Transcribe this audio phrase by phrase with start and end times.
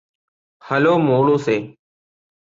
[0.61, 1.57] Hello മോളൂസേ.